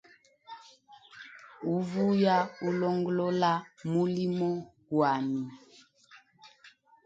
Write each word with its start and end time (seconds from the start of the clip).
Uvuya 1.75 2.35
ulongolola 2.67 3.51
mulimo 3.91 4.49
gwami. 4.89 5.43